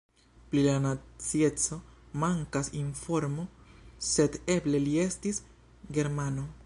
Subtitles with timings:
[0.51, 1.77] Pri la nacieco
[2.23, 3.45] mankas informo,
[4.09, 5.43] sed eble li estis
[5.99, 6.53] germano.